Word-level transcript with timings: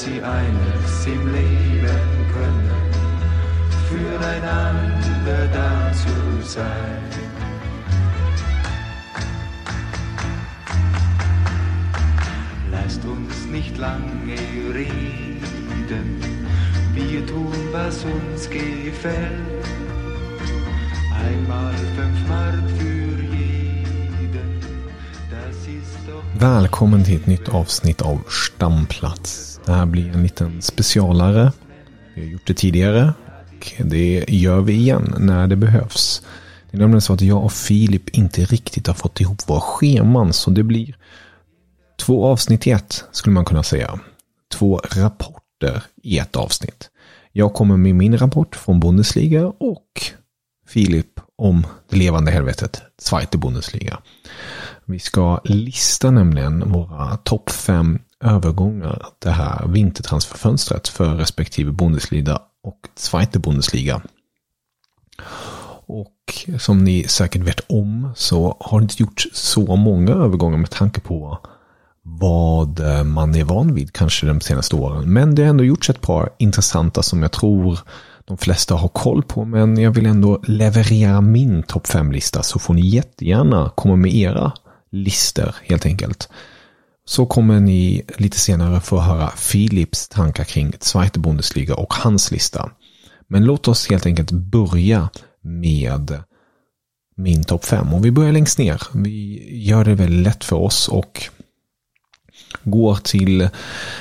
Sie 0.00 0.22
eines 0.22 1.06
im 1.06 1.26
Leben 1.30 2.00
können, 2.32 2.70
füreinander 3.86 5.46
da 5.52 5.92
zu 5.92 6.48
sein. 6.48 7.02
Lasst 12.70 13.04
uns 13.04 13.44
nicht 13.52 13.76
lange 13.76 14.38
reden, 14.72 16.22
wir 16.94 17.26
tun, 17.26 17.52
was 17.72 18.02
uns 18.04 18.48
gefällt. 18.48 19.66
Einmal 21.26 21.74
fünf 21.96 22.26
Mark 22.26 22.70
för 22.78 23.22
jeden, 23.36 24.60
das 25.30 25.56
ist 25.66 25.98
doch 26.06 26.22
Välkommen 26.40 27.04
till 27.04 27.16
ett 27.16 27.26
nytt 27.26 27.48
avsnitt 27.50 28.00
av 28.02 28.24
Stamplats. 28.28 29.49
Det 29.66 29.72
här 29.72 29.86
blir 29.86 30.08
en 30.08 30.22
liten 30.22 30.62
specialare. 30.62 31.52
Vi 32.14 32.22
har 32.22 32.28
gjort 32.28 32.46
det 32.46 32.54
tidigare 32.54 33.12
och 33.48 33.72
det 33.84 34.24
gör 34.28 34.60
vi 34.60 34.72
igen 34.72 35.14
när 35.18 35.46
det 35.46 35.56
behövs. 35.56 36.22
Det 36.70 36.76
är 36.76 36.80
nämligen 36.80 37.00
så 37.00 37.12
att 37.12 37.20
jag 37.20 37.44
och 37.44 37.52
Filip 37.52 38.08
inte 38.08 38.44
riktigt 38.44 38.86
har 38.86 38.94
fått 38.94 39.20
ihop 39.20 39.48
våra 39.48 39.60
scheman 39.60 40.32
så 40.32 40.50
det 40.50 40.62
blir 40.62 40.96
två 41.98 42.26
avsnitt 42.26 42.66
i 42.66 42.70
ett 42.70 43.04
skulle 43.12 43.34
man 43.34 43.44
kunna 43.44 43.62
säga. 43.62 44.00
Två 44.52 44.80
rapporter 44.90 45.82
i 46.02 46.18
ett 46.18 46.36
avsnitt. 46.36 46.90
Jag 47.32 47.54
kommer 47.54 47.76
med 47.76 47.94
min 47.94 48.18
rapport 48.18 48.56
från 48.56 48.80
Bundesliga 48.80 49.46
och 49.46 50.02
Filip 50.66 51.20
om 51.36 51.66
det 51.90 51.96
levande 51.96 52.30
helvetet, 52.30 52.82
Zweite 52.98 53.38
Bundesliga. 53.38 53.98
Vi 54.84 54.98
ska 54.98 55.40
lista 55.44 56.10
nämligen 56.10 56.72
våra 56.72 57.16
topp 57.16 57.50
fem 57.50 57.98
övergångar 58.24 59.06
det 59.18 59.30
här 59.30 59.66
vintertransferfönstret 59.66 60.88
för 60.88 61.14
respektive 61.14 61.72
Bundesliga 61.72 62.38
och 62.62 62.88
Zweite 62.94 63.38
Bundesliga. 63.38 64.02
Och 65.86 66.48
som 66.58 66.84
ni 66.84 67.04
säkert 67.04 67.42
vet 67.42 67.60
om 67.68 68.12
så 68.16 68.56
har 68.60 68.80
det 68.80 68.84
inte 68.84 69.02
gjorts 69.02 69.28
så 69.32 69.76
många 69.76 70.12
övergångar 70.12 70.58
med 70.58 70.70
tanke 70.70 71.00
på 71.00 71.38
vad 72.02 72.80
eh, 72.80 73.04
man 73.04 73.34
är 73.34 73.44
van 73.44 73.74
vid 73.74 73.92
kanske 73.92 74.26
de 74.26 74.40
senaste 74.40 74.76
åren. 74.76 75.12
Men 75.12 75.34
det 75.34 75.42
har 75.42 75.50
ändå 75.50 75.64
gjorts 75.64 75.90
ett 75.90 76.00
par 76.00 76.30
intressanta 76.38 77.02
som 77.02 77.22
jag 77.22 77.32
tror 77.32 77.78
de 78.24 78.38
flesta 78.38 78.74
har 78.74 78.88
koll 78.88 79.22
på. 79.22 79.44
Men 79.44 79.76
jag 79.76 79.90
vill 79.90 80.06
ändå 80.06 80.40
leverera 80.46 81.20
min 81.20 81.62
topp 81.62 81.86
5-lista 81.86 82.42
så 82.42 82.58
får 82.58 82.74
ni 82.74 82.88
jättegärna 82.88 83.70
komma 83.74 83.96
med 83.96 84.14
era 84.14 84.52
listor 84.90 85.54
helt 85.62 85.86
enkelt. 85.86 86.28
Så 87.04 87.26
kommer 87.26 87.60
ni 87.60 88.02
lite 88.16 88.38
senare 88.38 88.80
få 88.80 89.00
höra 89.00 89.28
Philips 89.28 90.08
tankar 90.08 90.44
kring 90.44 90.72
Zweite 90.80 91.18
Bundesliga 91.18 91.74
och 91.74 91.94
hans 91.94 92.30
lista. 92.30 92.70
Men 93.28 93.44
låt 93.44 93.68
oss 93.68 93.90
helt 93.90 94.06
enkelt 94.06 94.30
börja 94.30 95.08
med 95.42 96.22
min 97.16 97.44
topp 97.44 97.64
5. 97.64 97.94
Och 97.94 98.04
vi 98.04 98.10
börjar 98.10 98.32
längst 98.32 98.58
ner. 98.58 98.82
Vi 98.94 99.48
gör 99.64 99.84
det 99.84 99.94
väldigt 99.94 100.24
lätt 100.24 100.44
för 100.44 100.56
oss 100.56 100.88
och 100.88 101.28
går 102.62 102.94
till 102.94 103.48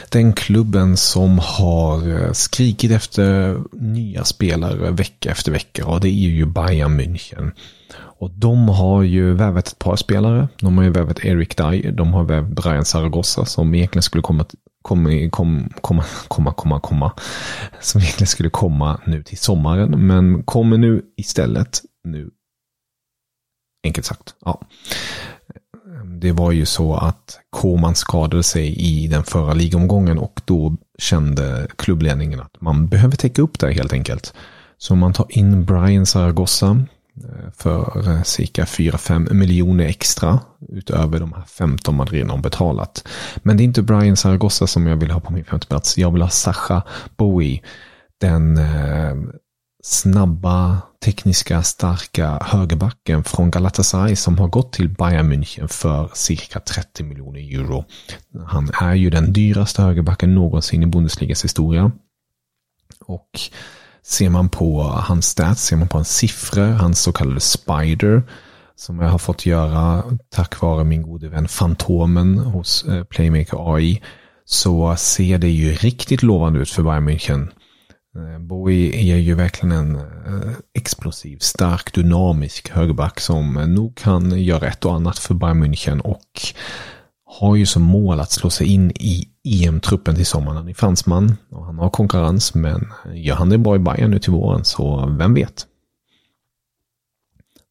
den 0.09 0.33
klubben 0.33 0.97
som 0.97 1.39
har 1.39 2.09
eh, 2.09 2.31
skrikit 2.31 2.91
efter 2.91 3.57
nya 3.73 4.23
spelare 4.23 4.91
vecka 4.91 5.31
efter 5.31 5.51
vecka 5.51 5.85
och 5.85 6.01
det 6.01 6.09
är 6.09 6.29
ju 6.29 6.45
Bayern 6.45 6.99
München. 6.99 7.51
Och 7.93 8.31
de 8.31 8.69
har 8.69 9.03
ju 9.03 9.33
vävat 9.33 9.67
ett 9.67 9.79
par 9.79 9.95
spelare. 9.95 10.47
De 10.59 10.77
har 10.77 10.83
ju 10.83 10.91
vävat 10.91 11.25
Eric 11.25 11.55
Dye, 11.55 11.91
de 11.91 12.13
har 12.13 12.23
vävt 12.23 12.47
Brian 12.47 12.85
Zaragoza 12.85 13.45
som 13.45 13.75
egentligen 13.75 14.03
skulle 14.03 14.21
komma 14.21 14.45
komma, 14.81 15.29
komma, 15.29 15.69
komma, 15.81 16.03
komma, 16.27 16.53
komma, 16.53 16.79
komma, 16.79 17.11
som 17.79 18.01
egentligen 18.01 18.27
skulle 18.27 18.49
komma 18.49 19.01
nu 19.05 19.23
till 19.23 19.37
sommaren, 19.37 20.07
men 20.07 20.43
kommer 20.43 20.77
nu 20.77 21.01
istället 21.17 21.81
nu. 22.03 22.29
Enkelt 23.83 24.05
sagt, 24.05 24.35
ja. 24.45 24.61
Det 26.21 26.31
var 26.31 26.51
ju 26.51 26.65
så 26.65 26.95
att 26.95 27.39
Koman 27.49 27.95
skadade 27.95 28.43
sig 28.43 28.75
i 28.75 29.07
den 29.07 29.23
förra 29.23 29.53
ligomgången 29.53 30.17
och 30.17 30.41
då 30.45 30.77
kände 30.97 31.67
klubbledningen 31.75 32.39
att 32.39 32.61
man 32.61 32.87
behöver 32.87 33.15
täcka 33.15 33.41
upp 33.41 33.59
det 33.59 33.73
helt 33.73 33.93
enkelt. 33.93 34.33
Så 34.77 34.95
man 34.95 35.13
tar 35.13 35.27
in 35.29 35.65
Brian 35.65 36.05
Zaragoza 36.05 36.85
eh, 37.23 37.51
för 37.57 38.09
eh, 38.09 38.23
cirka 38.23 38.63
4-5 38.63 39.33
miljoner 39.33 39.85
extra 39.85 40.39
utöver 40.69 41.19
de 41.19 41.33
här 41.33 41.43
15 41.43 41.95
man 41.95 42.07
redan 42.07 42.29
har 42.29 42.37
betalat. 42.37 43.07
Men 43.37 43.57
det 43.57 43.63
är 43.63 43.65
inte 43.65 43.81
Brian 43.81 44.15
Zaragoza 44.17 44.67
som 44.67 44.87
jag 44.87 44.95
vill 44.95 45.11
ha 45.11 45.19
på 45.19 45.33
min 45.33 45.43
femte 45.45 45.67
plats. 45.67 45.97
Jag 45.97 46.11
vill 46.11 46.21
ha 46.21 46.29
Sacha 46.29 46.83
Bowie. 47.17 47.61
Den 48.21 48.57
eh, 48.57 49.15
snabba, 49.83 50.81
tekniska, 51.05 51.63
starka 51.63 52.39
högerbacken 52.41 53.23
från 53.23 53.51
Galatasaray 53.51 54.15
som 54.15 54.37
har 54.37 54.47
gått 54.47 54.73
till 54.73 54.89
Bayern 54.89 55.33
München 55.33 55.67
för 55.67 56.11
cirka 56.13 56.59
30 56.59 57.03
miljoner 57.03 57.39
euro. 57.39 57.85
Han 58.47 58.71
är 58.81 58.93
ju 58.93 59.09
den 59.09 59.33
dyraste 59.33 59.81
högerbacken 59.81 60.35
någonsin 60.35 60.83
i 60.83 60.85
Bundesligas 60.85 61.43
historia. 61.43 61.91
Och 63.05 63.29
ser 64.03 64.29
man 64.29 64.49
på 64.49 64.81
hans 64.83 65.25
stats, 65.25 65.63
ser 65.63 65.77
man 65.77 65.87
på 65.87 65.97
hans 65.97 66.15
siffror, 66.15 66.67
hans 66.67 66.99
så 66.99 67.11
kallade 67.11 67.39
spider, 67.39 68.23
som 68.75 68.99
jag 68.99 69.09
har 69.09 69.17
fått 69.17 69.45
göra 69.45 70.03
tack 70.29 70.61
vare 70.61 70.83
min 70.83 71.01
gode 71.01 71.29
vän 71.29 71.47
Fantomen 71.47 72.37
hos 72.37 72.83
eh, 72.83 73.03
Playmaker 73.03 73.75
AI, 73.75 74.01
så 74.45 74.95
ser 74.95 75.37
det 75.37 75.49
ju 75.49 75.73
riktigt 75.73 76.23
lovande 76.23 76.59
ut 76.59 76.69
för 76.69 76.83
Bayern 76.83 77.09
München. 77.09 77.47
Eh, 78.15 78.39
Bowie 78.39 79.13
är 79.13 79.17
ju 79.17 79.33
verkligen 79.33 79.71
en 79.71 79.95
eh, 79.95 80.51
explosiv, 80.73 81.37
stark, 81.37 81.93
dynamisk 81.93 82.69
högerback 82.69 83.19
som 83.19 83.57
eh, 83.57 83.67
nog 83.67 83.97
kan 83.97 84.43
göra 84.43 84.67
ett 84.67 84.85
och 84.85 84.93
annat 84.93 85.19
för 85.19 85.33
Bayern 85.33 85.63
München 85.63 85.99
och 86.01 86.41
har 87.25 87.55
ju 87.55 87.65
som 87.65 87.81
mål 87.81 88.19
att 88.19 88.31
slå 88.31 88.49
sig 88.49 88.67
in 88.67 88.91
i 88.91 89.27
EM-truppen 89.43 90.15
till 90.15 90.25
sommaren. 90.25 90.57
Han 90.57 90.69
är 90.69 90.73
fransman 90.73 91.37
och 91.49 91.65
han 91.65 91.79
har 91.79 91.89
konkurrens 91.89 92.53
men 92.53 92.93
gör 93.13 93.35
han 93.35 93.49
det 93.49 93.57
bra 93.57 93.75
i 93.75 93.79
Bayern 93.79 94.11
nu 94.11 94.19
till 94.19 94.31
våren 94.31 94.65
så 94.65 95.15
vem 95.19 95.33
vet. 95.33 95.67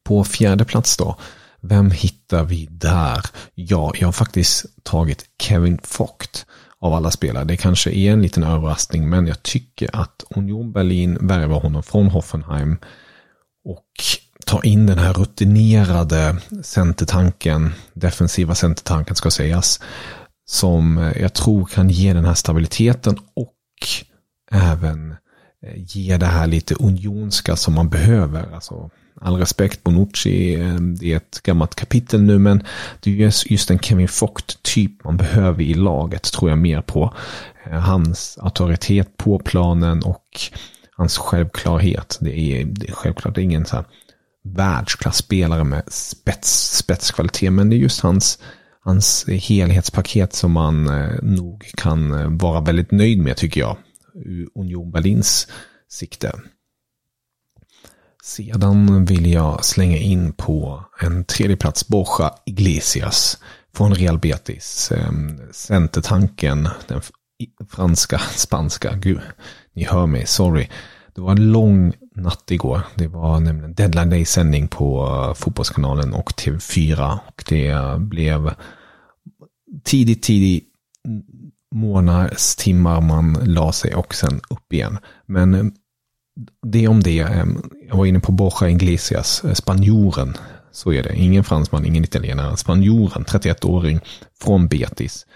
På 0.04 0.24
fjärde 0.24 0.64
plats 0.64 0.96
då. 0.96 1.16
Vem 1.60 1.90
hittar 1.90 2.44
vi 2.44 2.68
där? 2.70 3.26
Ja, 3.54 3.92
jag 3.94 4.08
har 4.08 4.12
faktiskt 4.12 4.66
tagit 4.82 5.24
Kevin 5.42 5.78
Focht 5.82 6.46
av 6.80 6.94
alla 6.94 7.10
spelare. 7.10 7.44
Det 7.44 7.56
kanske 7.56 7.90
är 7.90 8.12
en 8.12 8.22
liten 8.22 8.42
överraskning 8.42 9.08
men 9.08 9.26
jag 9.26 9.42
tycker 9.42 9.96
att 9.96 10.24
Union 10.30 10.72
Berlin 10.72 11.18
värvar 11.20 11.60
honom 11.60 11.82
från 11.82 12.06
Hoffenheim 12.06 12.76
och 13.64 13.86
tar 14.46 14.66
in 14.66 14.86
den 14.86 14.98
här 14.98 15.12
rutinerade 15.12 16.36
centertanken, 16.62 17.72
defensiva 17.92 18.54
centertanken 18.54 19.16
ska 19.16 19.30
sägas, 19.30 19.80
som 20.46 20.98
eh, 20.98 21.22
jag 21.22 21.34
tror 21.34 21.66
kan 21.66 21.90
ge 21.90 22.12
den 22.12 22.24
här 22.24 22.34
stabiliteten 22.34 23.18
och 23.34 23.54
även 24.50 25.10
eh, 25.66 25.74
ge 25.76 26.16
det 26.16 26.26
här 26.26 26.46
lite 26.46 26.74
unionska 26.74 27.56
som 27.56 27.74
man 27.74 27.88
behöver. 27.88 28.54
Alltså, 28.54 28.90
all 29.20 29.36
respekt, 29.36 29.84
Bonucci, 29.84 30.54
eh, 30.54 30.74
det 30.74 31.12
är 31.12 31.16
ett 31.16 31.40
gammalt 31.42 31.74
kapitel 31.74 32.22
nu, 32.22 32.38
men 32.38 32.62
det 33.00 33.10
är 33.10 33.52
just 33.52 33.70
en 33.70 33.78
Kevin 33.78 34.08
Focht-typ 34.08 35.04
man 35.04 35.16
behöver 35.16 35.62
i 35.62 35.74
laget, 35.74 36.22
tror 36.22 36.50
jag 36.50 36.58
mer 36.58 36.82
på. 36.82 37.14
Eh, 37.66 37.80
hans 37.80 38.38
auktoritet 38.40 39.16
på 39.16 39.38
planen 39.38 40.02
och 40.02 40.40
hans 40.96 41.18
självklarhet. 41.18 42.18
Det 42.20 42.38
är, 42.38 42.64
det 42.64 42.88
är 42.88 42.92
självklart 42.92 43.38
ingen 43.38 43.66
så 43.66 43.76
här 43.76 43.84
världsklasspelare 44.44 45.64
med 45.64 45.82
spets, 45.86 46.76
spetskvalitet, 46.76 47.52
men 47.52 47.70
det 47.70 47.76
är 47.76 47.78
just 47.78 48.00
hans, 48.00 48.38
hans 48.80 49.26
helhetspaket 49.28 50.32
som 50.32 50.52
man 50.52 50.88
eh, 50.88 51.22
nog 51.22 51.70
kan 51.76 52.38
vara 52.38 52.60
väldigt 52.60 52.90
nöjd 52.90 53.18
med 53.18 53.36
tycker 53.36 53.60
jag. 53.60 53.76
Ur 54.14 54.48
Union 54.54 54.90
Berlins 54.90 55.48
sikte. 55.88 56.32
Sedan 58.28 59.04
vill 59.04 59.32
jag 59.32 59.64
slänga 59.64 59.96
in 59.96 60.32
på 60.32 60.84
en 61.00 61.24
tredje 61.24 61.56
plats 61.56 61.88
Borja 61.88 62.30
Iglesias 62.46 63.38
från 63.74 63.94
Real 63.94 64.18
Betis. 64.18 64.92
Ehm, 64.92 65.40
centertanken, 65.52 66.68
den 66.88 67.00
franska, 67.68 68.18
spanska, 68.34 68.94
gud, 68.94 69.20
ni 69.72 69.84
hör 69.84 70.06
mig, 70.06 70.26
sorry. 70.26 70.68
Det 71.14 71.20
var 71.20 71.30
en 71.30 71.52
lång 71.52 71.92
natt 72.14 72.50
igår. 72.50 72.80
Det 72.94 73.08
var 73.08 73.40
nämligen 73.40 73.74
deadline 73.74 74.10
day-sändning 74.10 74.68
på 74.68 75.06
eh, 75.06 75.34
Fotbollskanalen 75.34 76.14
och 76.14 76.30
TV4. 76.30 77.18
Och 77.26 77.44
det 77.48 78.00
blev 78.00 78.54
tidigt, 79.84 80.22
tidigt 80.22 80.64
månadstimmar 81.74 83.00
man 83.00 83.38
la 83.44 83.72
sig 83.72 83.94
och 83.94 84.14
sen 84.14 84.40
upp 84.50 84.72
igen. 84.72 84.98
Men 85.26 85.54
ehm, 85.54 85.72
det 86.66 86.88
om 86.88 87.02
det. 87.02 87.20
Ehm, 87.20 87.62
jag 87.88 87.96
var 87.96 88.06
inne 88.06 88.20
på 88.20 88.32
Borja 88.32 88.70
Iglesias, 88.70 89.44
eh, 89.44 89.52
spanjoren. 89.52 90.36
Så 90.72 90.92
är 90.92 91.02
det. 91.02 91.16
Ingen 91.16 91.44
fransman, 91.44 91.84
ingen 91.84 92.04
italienare. 92.04 92.56
Spanjoren, 92.56 93.24
31-åring 93.24 94.00
från 94.42 94.68
Betis. 94.68 95.26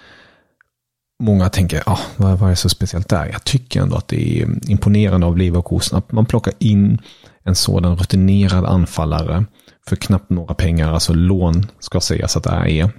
Många 1.23 1.49
tänker, 1.49 1.83
ah, 1.87 2.01
vad, 2.17 2.39
vad 2.39 2.51
är 2.51 2.55
så 2.55 2.69
speciellt 2.69 3.09
där? 3.09 3.27
Jag 3.33 3.45
tycker 3.45 3.81
ändå 3.81 3.97
att 3.97 4.09
det 4.09 4.39
är 4.39 4.43
ehm, 4.43 4.61
imponerande 4.67 5.27
av 5.27 5.39
Leverkusen 5.39 5.99
att 5.99 6.13
man 6.13 6.27
plockar 6.27 6.55
in 6.59 6.99
en 7.45 7.55
sådan 7.55 7.97
rutinerad 7.97 8.65
anfallare 8.65 9.45
för 9.89 9.97
knappt 9.97 10.31
några 10.31 10.55
pengar, 10.55 10.93
alltså 10.93 11.13
lån 11.13 11.67
ska 11.79 12.01
sägas 12.01 12.37
att 12.37 12.45
det 12.45 12.51
är 12.51 12.91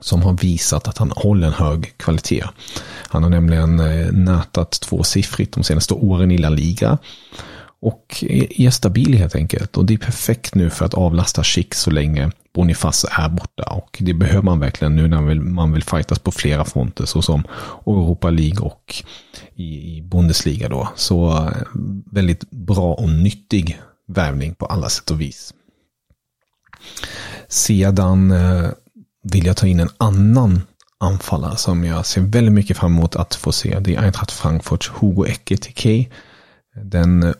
som 0.00 0.22
har 0.22 0.32
visat 0.32 0.88
att 0.88 0.98
han 0.98 1.12
håller 1.16 1.46
en 1.46 1.52
hög 1.52 1.98
kvalitet. 1.98 2.44
Han 3.08 3.22
har 3.22 3.30
nämligen 3.30 3.80
eh, 3.80 4.12
nätat 4.12 4.70
tvåsiffrigt 4.70 5.54
de 5.54 5.64
senaste 5.64 5.94
åren 5.94 6.30
i 6.30 6.38
La 6.38 6.48
Liga. 6.48 6.98
Och 7.80 8.24
är 8.50 8.70
stabil 8.70 9.14
helt 9.14 9.34
enkelt. 9.34 9.76
Och 9.76 9.84
det 9.84 9.94
är 9.94 9.98
perfekt 9.98 10.54
nu 10.54 10.70
för 10.70 10.84
att 10.84 10.94
avlasta 10.94 11.44
Schick 11.44 11.74
så 11.74 11.90
länge 11.90 12.30
Bonifaz 12.54 13.06
är 13.10 13.28
borta. 13.28 13.62
Och 13.62 13.96
det 14.00 14.14
behöver 14.14 14.42
man 14.42 14.60
verkligen 14.60 14.96
nu 14.96 15.08
när 15.08 15.16
man 15.16 15.26
vill, 15.26 15.40
man 15.40 15.72
vill 15.72 15.82
fightas 15.82 16.18
på 16.18 16.32
flera 16.32 16.64
fronter. 16.64 17.04
Såsom 17.04 17.44
Europa 17.86 18.30
League 18.30 18.60
och 18.60 19.04
i 19.54 20.02
Bundesliga 20.02 20.68
då. 20.68 20.88
Så 20.94 21.28
eh, 21.28 21.52
väldigt 22.12 22.50
bra 22.50 22.94
och 22.94 23.08
nyttig 23.08 23.80
värvning 24.08 24.54
på 24.54 24.66
alla 24.66 24.88
sätt 24.88 25.10
och 25.10 25.20
vis. 25.20 25.54
Sedan 27.48 28.30
eh, 28.30 28.70
vill 29.32 29.46
jag 29.46 29.56
ta 29.56 29.66
in 29.66 29.80
en 29.80 29.90
annan 29.98 30.62
anfallare 31.00 31.56
som 31.56 31.84
jag 31.84 32.06
ser 32.06 32.20
väldigt 32.20 32.52
mycket 32.52 32.76
fram 32.76 32.96
emot 32.96 33.16
att 33.16 33.34
få 33.34 33.52
se. 33.52 33.78
Det 33.80 33.94
är 33.94 34.02
Eintracht 34.02 34.30
Frankfurts 34.30 34.90
Hugo 34.94 35.26
Ekitike. 35.26 36.08
Den 36.82 37.34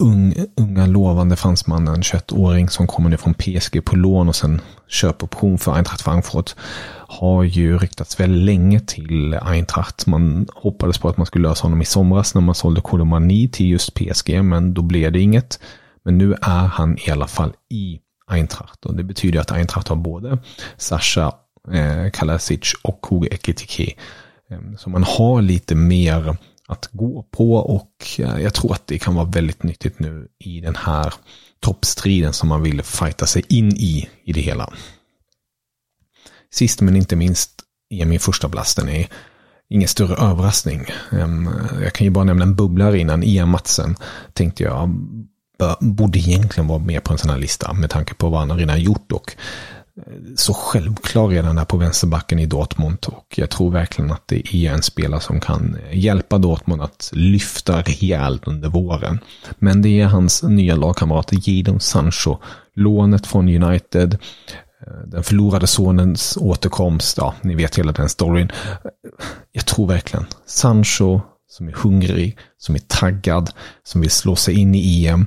unga 0.57 0.87
lovande 0.87 1.37
fransmannen, 1.37 2.03
21-åring 2.03 2.69
som 2.69 2.87
kommer 2.87 3.11
nu 3.11 3.17
från 3.17 3.35
PSG 3.35 3.85
på 3.85 3.97
lån 3.97 4.29
och 4.29 4.37
sen 4.37 4.61
köpoption 4.89 5.59
för 5.59 5.75
Eintracht 5.75 6.03
Frankfurt 6.03 6.55
har 7.09 7.43
ju 7.43 7.79
ryktats 7.79 8.21
väldigt 8.21 8.45
länge 8.45 8.81
till 8.81 9.35
Eintracht. 9.35 10.07
Man 10.07 10.47
hoppades 10.55 10.99
på 10.99 11.09
att 11.09 11.17
man 11.17 11.27
skulle 11.27 11.49
lösa 11.49 11.63
honom 11.63 11.83
i 11.83 11.85
somras 11.85 12.35
när 12.35 12.43
man 12.43 12.55
sålde 12.55 12.81
Kolomani 12.81 13.49
till 13.49 13.67
just 13.67 13.95
PSG, 13.95 14.45
men 14.45 14.75
då 14.75 14.83
blev 14.83 15.13
det 15.13 15.21
inget. 15.21 15.61
Men 16.05 16.19
nu 16.19 16.35
är 16.43 16.67
han 16.67 16.99
i 16.99 17.11
alla 17.11 17.27
fall 17.27 17.53
i 17.71 17.99
Eintracht 18.31 18.87
och 18.87 18.97
det 18.97 19.05
betyder 19.05 19.41
att 19.41 19.53
Eintracht 19.53 19.89
har 19.89 19.97
både 19.97 20.39
Sasha 20.77 21.33
eh, 21.73 22.11
Kalasic 22.11 22.75
och 22.83 23.01
Koge 23.01 23.29
Ekitike. 23.35 23.95
Eh, 24.51 24.59
Så 24.79 24.91
man 24.91 25.05
har 25.05 25.43
lite 25.43 25.75
mer 25.75 26.37
att 26.69 26.89
gå 26.93 27.23
på 27.23 27.55
och 27.55 27.91
eh, 28.19 28.39
jag 28.41 28.55
tror 28.55 28.73
att 28.73 28.87
det 28.87 28.99
kan 28.99 29.15
vara 29.15 29.25
väldigt 29.27 29.63
nyttigt 29.63 29.99
nu 29.99 30.29
i 30.39 30.61
den 30.61 30.77
här 30.77 31.15
toppstriden 31.61 32.33
som 32.33 32.49
man 32.49 32.63
vill 32.63 32.83
fighta 32.83 33.27
sig 33.27 33.43
in 33.49 33.77
i, 33.77 34.09
i 34.25 34.33
det 34.33 34.41
hela. 34.41 34.73
Sist 36.53 36.81
men 36.81 36.97
inte 36.97 37.17
minst 37.17 37.51
är 37.91 38.05
min 38.05 38.21
första 38.21 38.49
blasten 38.49 38.89
är 38.89 39.09
ingen 39.69 39.89
större 39.89 40.15
överraskning. 40.15 40.87
Ehm, 41.13 41.51
jag 41.83 41.93
kan 41.93 42.05
ju 42.05 42.11
bara 42.11 42.25
nämna 42.25 42.43
en 42.45 42.57
bubblare 42.57 42.99
innan 42.99 43.23
Ian 43.23 43.49
Matsen 43.49 43.97
tänkte 44.33 44.63
jag 44.63 44.91
borde 45.81 46.19
egentligen 46.19 46.69
vara 46.69 46.79
med 46.79 47.05
på 47.05 47.13
en 47.13 47.19
sån 47.19 47.31
här 47.31 47.39
lista 47.39 47.73
med 47.73 47.91
tanke 47.91 48.15
på 48.15 48.29
vad 48.29 48.41
han 48.41 48.59
redan 48.59 48.81
gjort 48.81 49.13
och 49.13 49.37
så 50.37 50.55
självklar 50.55 51.29
redan 51.29 51.57
där 51.57 51.65
på 51.65 51.77
vänsterbacken 51.77 52.39
i 52.39 52.47
Dortmund 52.47 52.99
och 53.07 53.35
jag 53.37 53.51
tror 53.51 53.71
verkligen 53.71 54.11
att 54.13 54.29
det 54.29 54.55
är 54.55 54.73
en 54.73 54.83
spelare 54.83 55.21
som 55.21 55.41
kan 55.41 55.79
hjälpa 55.93 56.39
Dortmund 56.39 56.83
att 56.83 57.11
lyfta 57.13 57.83
rejält 57.83 58.49
under 58.49 58.69
våren. 58.69 59.19
Men 59.59 59.83
det 59.83 60.01
är 60.01 60.07
hans 60.07 60.43
nya 60.43 60.77
lagkamrat 60.77 61.49
Jadon 61.49 61.81
Sancho, 61.81 62.37
lånet 62.75 63.27
från 63.27 63.63
United, 63.63 64.15
eh, 64.87 64.93
den 65.07 65.23
förlorade 65.23 65.67
sonens 65.67 66.39
återkomst, 66.41 67.19
ja, 67.19 67.35
ni 67.43 67.55
vet 67.55 67.79
hela 67.79 67.93
den 67.93 68.09
storyn. 68.09 68.53
Jag 69.53 69.67
tror 69.67 69.89
verkligen 69.89 70.27
Sancho 70.47 71.21
som 71.49 71.69
är 71.69 71.73
hungrig, 71.73 72.39
som 72.59 72.75
är 72.75 72.83
taggad, 72.89 73.51
som 73.85 74.01
vill 74.01 74.11
slå 74.11 74.37
sig 74.37 74.55
in 74.55 74.75
i 74.75 75.07
EM, 75.07 75.27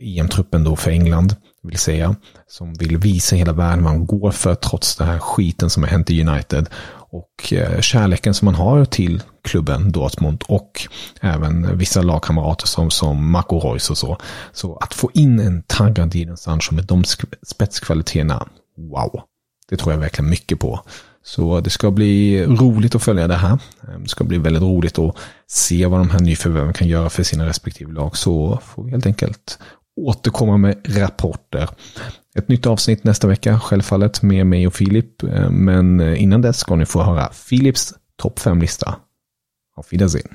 EM-truppen 0.00 0.64
då 0.64 0.76
för 0.76 0.90
England, 0.90 1.36
vill 1.68 1.78
säga, 1.78 2.16
som 2.46 2.74
vill 2.74 2.96
visa 2.96 3.36
hela 3.36 3.52
världen 3.52 3.84
vad 3.84 3.92
han 3.92 4.06
går 4.06 4.30
för 4.30 4.54
trots 4.54 4.96
den 4.96 5.06
här 5.06 5.18
skiten 5.18 5.70
som 5.70 5.82
har 5.82 5.90
hänt 5.90 6.10
i 6.10 6.24
United. 6.24 6.68
Och 6.94 7.52
eh, 7.52 7.80
kärleken 7.80 8.34
som 8.34 8.46
man 8.46 8.54
har 8.54 8.84
till 8.84 9.22
klubben 9.42 9.92
Dortmund 9.92 10.44
och 10.48 10.88
även 11.20 11.78
vissa 11.78 12.02
lagkamrater 12.02 12.66
som, 12.66 12.90
som 12.90 13.30
Marco 13.30 13.58
Reus 13.58 13.90
och 13.90 13.98
så. 13.98 14.18
Så 14.52 14.76
att 14.76 14.94
få 14.94 15.10
in 15.14 15.40
en 15.40 15.62
taggad 15.62 16.14
Jadon 16.14 16.36
Sancho 16.36 16.74
med 16.74 16.84
de 16.84 17.04
spetskvaliteterna, 17.46 18.48
wow. 18.76 19.20
Det 19.68 19.76
tror 19.76 19.92
jag 19.92 20.00
verkligen 20.00 20.30
mycket 20.30 20.60
på. 20.60 20.80
Så 21.24 21.60
det 21.60 21.70
ska 21.70 21.90
bli 21.90 22.46
roligt 22.46 22.94
att 22.94 23.02
följa 23.02 23.28
det 23.28 23.36
här. 23.36 23.58
Eh, 23.88 23.98
det 23.98 24.08
ska 24.08 24.24
bli 24.24 24.38
väldigt 24.38 24.62
roligt 24.62 24.98
att 24.98 25.16
se 25.46 25.86
vad 25.86 26.00
de 26.00 26.10
här 26.10 26.20
nyförvärven 26.20 26.72
kan 26.72 26.88
göra 26.88 27.10
för 27.10 27.22
sina 27.22 27.46
respektive 27.46 27.92
lag. 27.92 28.16
Så 28.16 28.58
får 28.64 28.84
vi 28.84 28.90
helt 28.90 29.06
enkelt 29.06 29.58
återkomma 29.96 30.56
med 30.56 30.98
rapporter. 30.98 31.68
Ett 32.34 32.48
nytt 32.48 32.66
avsnitt 32.66 33.04
nästa 33.04 33.26
vecka, 33.26 33.60
självfallet, 33.60 34.22
med 34.22 34.46
mig 34.46 34.66
och 34.66 34.74
Filip. 34.74 35.22
Eh, 35.22 35.50
men 35.50 36.00
eh, 36.00 36.22
innan 36.22 36.42
dess 36.42 36.58
ska 36.58 36.76
ni 36.76 36.86
få 36.86 37.02
höra 37.02 37.32
Filips 37.32 37.94
topp 38.16 38.38
5-lista. 38.38 38.96
Auf 39.76 39.92
Wiedersehen. 39.92 40.28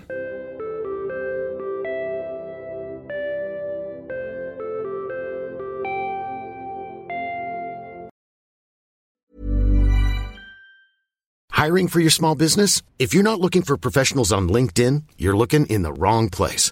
Hiring 11.59 11.89
for 11.89 11.99
your 11.99 12.09
small 12.09 12.37
business? 12.37 12.83
If 12.97 13.13
you're 13.13 13.23
not 13.23 13.41
looking 13.41 13.63
for 13.63 13.77
professionals 13.77 14.31
on 14.31 14.47
LinkedIn, 14.47 15.03
you're 15.17 15.37
looking 15.37 15.65
in 15.65 15.83
the 15.83 15.91
wrong 15.91 16.29
place. 16.29 16.71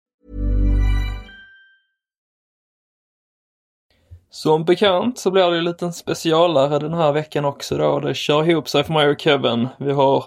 Som 4.33 4.65
bekant 4.65 5.19
så 5.19 5.31
blir 5.31 5.51
det 5.51 5.57
en 5.57 5.63
liten 5.63 5.93
specialare 5.93 6.79
den 6.79 6.93
här 6.93 7.11
veckan 7.11 7.45
också 7.45 7.77
då. 7.77 7.99
Det 7.99 8.13
kör 8.13 8.49
ihop 8.49 8.69
sig 8.69 8.83
för 8.83 8.93
mig 8.93 9.09
och 9.09 9.21
Kevin. 9.21 9.67
Vi 9.77 9.91
har 9.91 10.25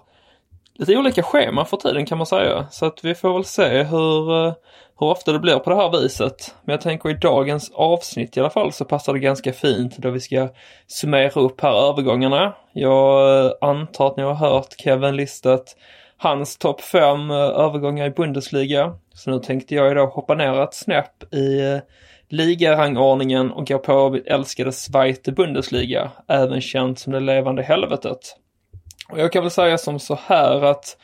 lite 0.75 0.96
olika 0.96 1.23
scheman 1.23 1.66
för 1.66 1.76
tiden 1.76 2.06
kan 2.06 2.18
man 2.18 2.26
säga. 2.26 2.66
Så 2.70 2.87
att 2.87 3.04
vi 3.04 3.14
får 3.14 3.34
väl 3.34 3.44
se 3.44 3.82
hur, 3.82 4.46
eh, 4.46 4.54
hur 5.00 5.06
ofta 5.06 5.32
det 5.32 5.38
blir 5.38 5.58
på 5.58 5.70
det 5.70 5.76
här 5.76 6.02
viset. 6.02 6.54
Men 6.64 6.73
jag 6.73 6.80
tänker 6.80 7.11
i 7.11 7.14
dagens 7.14 7.73
avsnitt 7.75 8.37
i 8.37 8.40
alla 8.40 8.50
fall 8.50 8.73
så 8.73 8.84
passar 8.84 9.12
det 9.12 9.18
ganska 9.18 9.52
fint 9.52 9.96
då 9.96 10.11
vi 10.11 10.20
ska 10.20 10.49
summera 10.87 11.40
upp 11.40 11.61
här 11.61 11.90
övergångarna. 11.90 12.54
Jag 12.73 13.44
eh, 13.44 13.52
antar 13.61 14.06
att 14.06 14.16
ni 14.16 14.23
har 14.23 14.34
hört 14.34 14.80
Kevin 14.80 15.16
listat 15.16 15.76
hans 16.16 16.58
topp 16.58 16.80
fem 16.80 17.30
eh, 17.30 17.37
övergångar 17.37 18.06
i 18.06 18.11
Bundesliga. 18.11 18.94
Så 19.14 19.30
nu 19.30 19.38
tänkte 19.38 19.75
jag 19.75 19.90
idag 19.90 20.06
hoppa 20.06 20.34
ner 20.34 20.62
ett 20.62 20.75
snäpp 20.75 21.34
i 21.34 21.80
ligarangordningen 22.28 23.50
och 23.50 23.66
går 23.66 23.78
på 23.78 24.19
älskade 24.26 24.73
Zweite 24.73 25.33
Bundesliga, 25.33 26.11
även 26.28 26.61
känt 26.61 26.99
som 26.99 27.12
det 27.12 27.21
levande 27.21 27.62
helvetet. 27.62 28.37
Och 29.09 29.19
jag 29.19 29.33
kan 29.33 29.43
väl 29.43 29.50
säga 29.50 29.78
som 29.78 29.99
så 29.99 30.19
här 30.26 30.64
att 30.64 30.97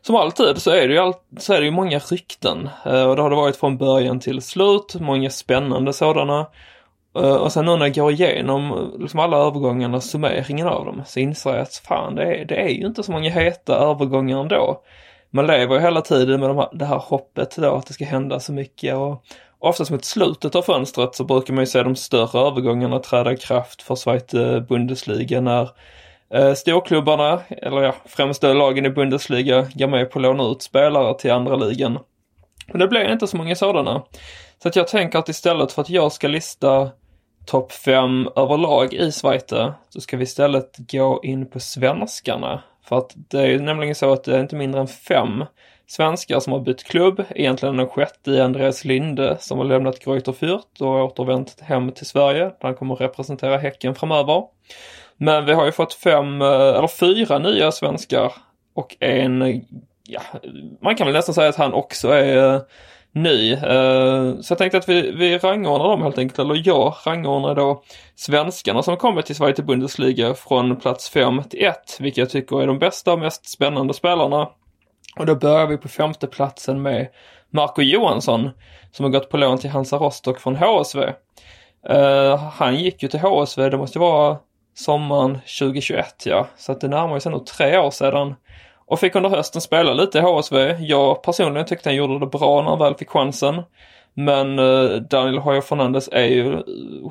som 0.00 0.16
alltid 0.16 0.58
så 0.58 0.70
är 0.70 0.88
det 0.88 0.94
ju, 0.94 0.98
all, 0.98 1.14
så 1.38 1.52
är 1.52 1.60
det 1.60 1.64
ju 1.64 1.70
många 1.70 1.98
rykten 1.98 2.68
eh, 2.84 3.02
och 3.02 3.16
det 3.16 3.22
har 3.22 3.30
det 3.30 3.36
varit 3.36 3.56
från 3.56 3.76
början 3.76 4.20
till 4.20 4.42
slut, 4.42 4.96
många 5.00 5.30
spännande 5.30 5.92
sådana. 5.92 6.46
Eh, 7.16 7.34
och 7.34 7.52
sen 7.52 7.64
nu 7.64 7.76
när 7.76 7.86
jag 7.86 7.94
går 7.94 8.12
igenom 8.12 8.72
eh, 8.72 9.00
liksom 9.00 9.20
alla 9.20 9.36
övergångarna, 9.36 10.00
summeringen 10.00 10.66
av 10.66 10.84
dem, 10.84 11.02
så 11.06 11.20
inser 11.20 11.50
jag 11.50 11.60
att 11.60 11.74
fan 11.74 12.14
det 12.14 12.22
är, 12.22 12.44
det 12.44 12.56
är 12.56 12.68
ju 12.68 12.86
inte 12.86 13.02
så 13.02 13.12
många 13.12 13.30
heta 13.30 13.76
övergångar 13.76 14.40
ändå. 14.40 14.82
Man 15.30 15.46
lever 15.46 15.74
ju 15.74 15.80
hela 15.80 16.00
tiden 16.00 16.40
med 16.40 16.50
de 16.50 16.56
här, 16.56 16.68
det 16.72 16.84
här 16.84 16.98
hoppet 16.98 17.56
då 17.56 17.74
att 17.74 17.86
det 17.86 17.92
ska 17.92 18.04
hända 18.04 18.40
så 18.40 18.52
mycket 18.52 18.94
och 18.94 19.24
oftast 19.58 19.90
mot 19.90 20.04
slutet 20.04 20.54
av 20.54 20.62
fönstret 20.62 21.14
så 21.14 21.24
brukar 21.24 21.54
man 21.54 21.62
ju 21.62 21.66
se 21.66 21.82
de 21.82 21.96
större 21.96 22.40
övergångarna 22.40 22.98
träda 22.98 23.32
i 23.32 23.36
kraft 23.36 23.82
för 23.82 23.94
Zweite 23.94 24.66
Bundesliga 24.68 25.40
när 25.40 25.70
eh, 26.34 26.54
storklubbarna, 26.54 27.40
eller 27.48 27.82
ja, 27.82 27.94
främst 28.04 28.42
lagen 28.42 28.86
i 28.86 28.90
Bundesliga, 28.90 29.66
går 29.74 29.88
med 29.88 30.10
på 30.10 30.18
att 30.18 30.22
låna 30.22 30.44
ut 30.44 30.62
spelare 30.62 31.18
till 31.18 31.32
andra 31.32 31.56
ligan. 31.56 31.98
Men 32.66 32.78
det 32.78 32.88
blir 32.88 33.12
inte 33.12 33.26
så 33.26 33.36
många 33.36 33.54
sådana. 33.54 34.02
Så 34.62 34.68
att 34.68 34.76
jag 34.76 34.88
tänker 34.88 35.18
att 35.18 35.28
istället 35.28 35.72
för 35.72 35.82
att 35.82 35.90
jag 35.90 36.12
ska 36.12 36.28
lista 36.28 36.90
topp 37.46 37.72
5 37.72 38.28
överlag 38.36 38.94
i 38.94 39.12
Zweite 39.12 39.74
så 39.88 40.00
ska 40.00 40.16
vi 40.16 40.22
istället 40.22 40.76
gå 40.78 41.20
in 41.22 41.50
på 41.50 41.60
svenskarna. 41.60 42.62
För 42.84 42.98
att 42.98 43.12
det 43.14 43.40
är 43.40 43.58
nämligen 43.58 43.94
så 43.94 44.12
att 44.12 44.24
det 44.24 44.36
är 44.36 44.40
inte 44.40 44.56
mindre 44.56 44.80
än 44.80 44.88
fem 44.88 45.44
svenskar 45.88 46.40
som 46.40 46.52
har 46.52 46.60
bytt 46.60 46.84
klubb. 46.84 47.24
Egentligen 47.30 47.76
den 47.76 47.88
sjätte 47.88 48.30
i 48.30 48.40
Andreas 48.40 48.84
Linde 48.84 49.36
som 49.40 49.58
har 49.58 49.64
lämnat 49.64 50.04
Greuther 50.04 50.32
Fürth 50.32 50.82
och 50.82 51.04
återvänt 51.04 51.60
hem 51.60 51.92
till 51.92 52.06
Sverige. 52.06 52.50
Han 52.60 52.74
kommer 52.74 52.94
att 52.94 53.00
representera 53.00 53.58
Häcken 53.58 53.94
framöver. 53.94 54.42
Men 55.16 55.46
vi 55.46 55.52
har 55.52 55.66
ju 55.66 55.72
fått 55.72 55.94
fem, 55.94 56.42
eh, 56.42 56.48
eller 56.48 56.88
fyra 56.88 57.38
nya 57.38 57.72
svenskar 57.72 58.32
och 58.74 58.96
en, 59.00 59.62
ja, 60.06 60.20
man 60.80 60.96
kan 60.96 61.06
väl 61.06 61.14
nästan 61.14 61.34
säga 61.34 61.48
att 61.48 61.56
han 61.56 61.72
också 61.72 62.08
är 62.08 62.54
eh, 62.54 62.60
ny. 63.12 63.52
Eh, 63.52 64.40
så 64.40 64.52
jag 64.52 64.58
tänkte 64.58 64.78
att 64.78 64.88
vi, 64.88 65.10
vi 65.10 65.38
rangordnar 65.38 65.88
dem 65.88 66.02
helt 66.02 66.18
enkelt, 66.18 66.38
eller 66.38 66.62
jag 66.64 66.94
rangordnar 67.06 67.54
då 67.54 67.82
svenskarna 68.16 68.82
som 68.82 68.96
kommit 68.96 69.26
till 69.26 69.36
Sverige 69.36 69.54
till 69.54 69.64
Bundesliga 69.64 70.34
från 70.34 70.76
plats 70.76 71.10
5 71.10 71.42
till 71.42 71.64
1, 71.64 71.96
Vilka 72.00 72.20
jag 72.20 72.30
tycker 72.30 72.62
är 72.62 72.66
de 72.66 72.78
bästa 72.78 73.12
och 73.12 73.18
mest 73.18 73.48
spännande 73.48 73.94
spelarna. 73.94 74.48
Och 75.18 75.26
då 75.26 75.34
börjar 75.34 75.66
vi 75.66 75.76
på 75.76 75.88
femte 75.88 76.26
platsen 76.26 76.82
med 76.82 77.08
Marco 77.50 77.82
Johansson 77.82 78.50
som 78.92 79.04
har 79.04 79.10
gått 79.10 79.30
på 79.30 79.36
lån 79.36 79.58
till 79.58 79.70
Hansa 79.70 79.96
Rostock 79.96 80.40
från 80.40 80.56
HSV. 80.56 81.00
Uh, 81.90 81.96
eh, 81.96 82.38
han 82.38 82.76
gick 82.76 83.02
ju 83.02 83.08
till 83.08 83.20
HSV, 83.20 83.68
det 83.68 83.78
måste 83.78 83.98
vara 83.98 84.36
sommaren 84.74 85.38
2021 85.60 86.26
ja, 86.26 86.46
så 86.56 86.72
att 86.72 86.80
det 86.80 86.88
närmar 86.88 87.18
sig 87.18 87.32
nog 87.32 87.46
tre 87.46 87.78
år 87.78 87.90
sedan. 87.90 88.34
Och 88.86 89.00
fick 89.00 89.14
under 89.14 89.30
hösten 89.30 89.60
spela 89.60 89.92
lite 89.92 90.18
i 90.18 90.20
HSV. 90.20 90.76
Jag 90.80 91.22
personligen 91.22 91.66
tyckte 91.66 91.88
han 91.88 91.96
gjorde 91.96 92.18
det 92.18 92.26
bra 92.26 92.62
när 92.62 92.70
han 92.70 92.78
väl 92.78 92.94
fick 92.94 93.10
chansen. 93.10 93.62
Men 94.14 94.58
uh, 94.58 95.00
Daniel 95.00 95.38
Hoyer 95.38 95.60
Fernandes 95.60 96.08
är 96.12 96.24
ju 96.24 96.62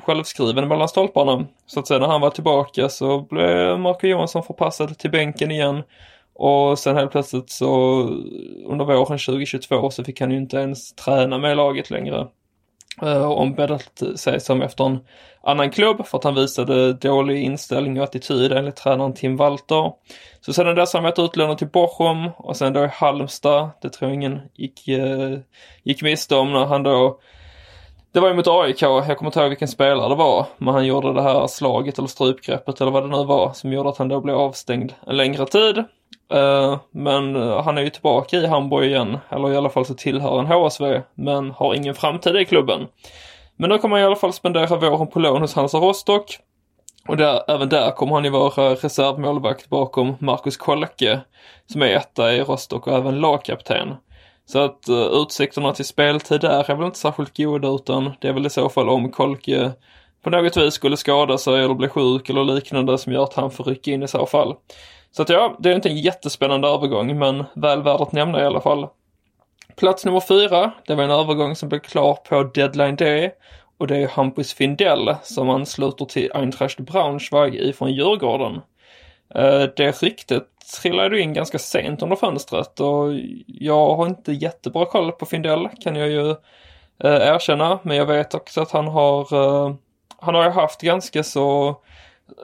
självskriven 0.04 0.68
mellan 0.68 0.88
stolparna. 0.88 1.44
Så 1.66 1.80
att 1.80 1.86
sen 1.86 2.00
när 2.00 2.08
han 2.08 2.20
var 2.20 2.30
tillbaka 2.30 2.88
så 2.88 3.20
blev 3.20 3.78
Marco 3.78 4.06
Johansson 4.06 4.42
förpassad 4.42 4.98
till 4.98 5.10
bänken 5.10 5.50
igen. 5.50 5.82
Och 6.38 6.78
sen 6.78 6.96
helt 6.96 7.10
plötsligt 7.10 7.50
så 7.50 8.00
under 8.66 8.84
våren 8.84 9.18
2022 9.18 9.90
så 9.90 10.04
fick 10.04 10.20
han 10.20 10.30
ju 10.30 10.36
inte 10.36 10.56
ens 10.56 10.94
träna 10.94 11.38
med 11.38 11.56
laget 11.56 11.90
längre. 11.90 12.26
Eh, 13.02 13.30
och 13.30 13.40
ombeddat 13.40 14.02
sig 14.16 14.40
som 14.40 14.62
efter 14.62 14.84
en 14.84 14.98
annan 15.42 15.70
klubb 15.70 16.06
för 16.06 16.18
att 16.18 16.24
han 16.24 16.34
visade 16.34 16.92
dålig 16.92 17.42
inställning 17.42 17.98
och 17.98 18.04
attityd 18.04 18.52
enligt 18.52 18.76
tränaren 18.76 19.14
Tim 19.14 19.36
Walter. 19.36 19.92
Så 20.40 20.52
sedan 20.52 20.74
dess 20.74 20.92
har 20.92 21.00
han 21.00 21.10
varit 21.10 21.18
utlånad 21.18 21.58
till 21.58 21.68
Bochum 21.68 22.30
och 22.36 22.56
sen 22.56 22.72
då 22.72 22.84
i 22.84 22.88
Halmstad. 22.92 23.70
Det 23.82 23.90
tror 23.90 24.10
jag 24.10 24.14
ingen 24.14 24.40
gick, 24.54 24.88
eh, 24.88 25.38
gick 25.82 26.02
miste 26.02 26.36
om 26.36 26.52
när 26.52 26.66
han 26.66 26.82
då 26.82 27.20
det 28.12 28.20
var 28.20 28.28
ju 28.28 28.34
mot 28.34 28.48
AIK, 28.48 28.82
jag 28.82 29.18
kommer 29.18 29.28
inte 29.28 29.40
ihåg 29.40 29.48
vilken 29.48 29.68
spelare 29.68 30.08
det 30.08 30.14
var, 30.14 30.46
men 30.58 30.74
han 30.74 30.86
gjorde 30.86 31.12
det 31.12 31.22
här 31.22 31.46
slaget 31.46 31.98
eller 31.98 32.08
strypgreppet 32.08 32.80
eller 32.80 32.90
vad 32.90 33.02
det 33.02 33.18
nu 33.18 33.24
var 33.24 33.52
som 33.52 33.72
gjorde 33.72 33.88
att 33.88 33.98
han 33.98 34.08
då 34.08 34.20
blev 34.20 34.36
avstängd 34.36 34.92
en 35.06 35.16
längre 35.16 35.46
tid. 35.46 35.84
Eh, 36.32 36.78
men 36.90 37.36
eh, 37.36 37.62
han 37.62 37.78
är 37.78 37.82
ju 37.82 37.90
tillbaka 37.90 38.36
i 38.36 38.46
Hamburg 38.46 38.86
igen, 38.86 39.18
eller 39.28 39.52
i 39.52 39.56
alla 39.56 39.70
fall 39.70 39.84
så 39.84 39.94
tillhör 39.94 40.36
han 40.36 40.46
HSV, 40.46 41.02
men 41.14 41.50
har 41.50 41.74
ingen 41.74 41.94
framtid 41.94 42.36
i 42.36 42.44
klubben. 42.44 42.86
Men 43.56 43.70
nu 43.70 43.78
kommer 43.78 43.96
han 43.96 44.02
i 44.02 44.06
alla 44.06 44.16
fall 44.16 44.32
spendera 44.32 44.76
våren 44.76 45.06
på 45.06 45.18
lån 45.18 45.40
hos 45.40 45.54
Hansa 45.54 45.78
Rostock. 45.78 46.38
Och 47.08 47.16
där, 47.16 47.42
även 47.48 47.68
där 47.68 47.90
kommer 47.90 48.14
han 48.14 48.24
ju 48.24 48.30
vara 48.30 48.74
reservmålvakt 48.74 49.68
bakom 49.68 50.16
Marcus 50.18 50.56
Kolke, 50.56 51.20
som 51.66 51.82
är 51.82 51.86
etta 51.86 52.32
i 52.32 52.40
Rostock 52.40 52.86
och 52.86 52.92
även 52.92 53.20
lagkapten. 53.20 53.94
Så 54.46 54.58
att 54.58 54.88
uh, 54.88 54.96
utsikterna 54.96 55.74
till 55.74 55.84
speltid 55.84 56.40
där 56.40 56.70
är 56.70 56.74
väl 56.74 56.86
inte 56.86 56.98
särskilt 56.98 57.36
goda 57.36 57.68
utan 57.68 58.12
det 58.20 58.28
är 58.28 58.32
väl 58.32 58.46
i 58.46 58.50
så 58.50 58.68
fall 58.68 58.88
om 58.88 59.10
Kolke 59.10 59.72
på 60.22 60.30
något 60.30 60.56
vis 60.56 60.74
skulle 60.74 60.96
skada 60.96 61.38
sig 61.38 61.64
eller 61.64 61.74
bli 61.74 61.88
sjuk 61.88 62.30
eller 62.30 62.44
liknande 62.44 62.98
som 62.98 63.12
gör 63.12 63.22
att 63.22 63.34
han 63.34 63.50
får 63.50 63.64
rycka 63.64 63.90
in 63.90 64.02
i 64.02 64.08
så 64.08 64.26
fall. 64.26 64.54
Så 65.18 65.22
att 65.22 65.28
ja, 65.28 65.56
det 65.58 65.70
är 65.70 65.74
inte 65.74 65.88
en 65.88 65.98
jättespännande 65.98 66.68
övergång 66.68 67.18
men 67.18 67.44
väl 67.54 67.82
värd 67.82 68.00
att 68.00 68.12
nämna 68.12 68.42
i 68.42 68.44
alla 68.44 68.60
fall. 68.60 68.86
Plats 69.76 70.04
nummer 70.04 70.20
fyra, 70.20 70.72
det 70.86 70.94
var 70.94 71.04
en 71.04 71.10
övergång 71.10 71.56
som 71.56 71.68
blev 71.68 71.78
klar 71.78 72.14
på 72.14 72.42
deadline 72.42 72.96
day 72.96 73.32
och 73.78 73.86
det 73.86 73.96
är 73.96 74.08
Hampus 74.08 74.54
Findell 74.54 75.16
som 75.22 75.50
ansluter 75.50 76.04
till 76.04 76.30
Eintracht 76.34 76.78
Braunschweig 76.78 77.54
ifrån 77.54 77.92
Djurgården. 77.92 78.60
Eh, 79.34 79.62
det 79.76 80.02
ryktet 80.02 80.44
trillade 80.82 81.20
in 81.20 81.34
ganska 81.34 81.58
sent 81.58 82.02
under 82.02 82.16
fönstret 82.16 82.80
och 82.80 83.12
jag 83.46 83.96
har 83.96 84.06
inte 84.06 84.32
jättebra 84.32 84.84
koll 84.84 85.12
på 85.12 85.26
Findell 85.26 85.68
kan 85.80 85.96
jag 85.96 86.08
ju 86.08 86.30
eh, 87.04 87.28
erkänna 87.34 87.78
men 87.82 87.96
jag 87.96 88.06
vet 88.06 88.34
också 88.34 88.60
att 88.60 88.70
han 88.70 88.88
har 88.88 89.34
eh, 89.34 89.74
han 90.18 90.34
har 90.34 90.44
ju 90.44 90.50
haft 90.50 90.80
ganska 90.80 91.22
så 91.22 91.76